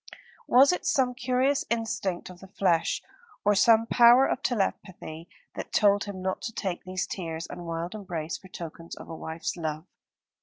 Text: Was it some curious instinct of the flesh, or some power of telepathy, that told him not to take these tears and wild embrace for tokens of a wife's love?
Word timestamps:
Was 0.47 0.71
it 0.73 0.83
some 0.83 1.13
curious 1.13 1.63
instinct 1.69 2.31
of 2.31 2.39
the 2.39 2.47
flesh, 2.47 3.03
or 3.45 3.53
some 3.53 3.85
power 3.85 4.25
of 4.25 4.41
telepathy, 4.41 5.29
that 5.53 5.71
told 5.71 6.05
him 6.05 6.23
not 6.23 6.41
to 6.41 6.51
take 6.51 6.83
these 6.85 7.05
tears 7.05 7.45
and 7.45 7.67
wild 7.67 7.93
embrace 7.93 8.35
for 8.35 8.47
tokens 8.47 8.95
of 8.95 9.09
a 9.09 9.15
wife's 9.15 9.55
love? 9.55 9.85